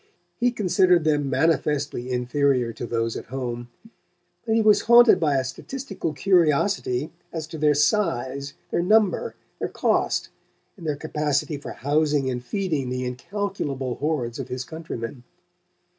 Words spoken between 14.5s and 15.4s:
countrymen.